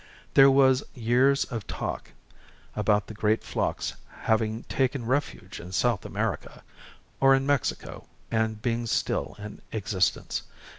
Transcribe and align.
There 0.33 0.49
was 0.49 0.81
years 0.95 1.43
of 1.45 1.67
talk 1.67 2.09
about 2.75 3.05
the 3.05 3.13
great 3.13 3.43
flocks 3.43 3.93
having 4.21 4.63
"taken 4.63 5.05
refuge 5.05 5.59
in 5.59 5.71
South 5.73 6.05
America," 6.07 6.63
or 7.19 7.35
in 7.35 7.45
Mexico, 7.45 8.07
and 8.31 8.59
being 8.59 8.87
still 8.87 9.35
in 9.37 9.61
existence. 9.71 10.41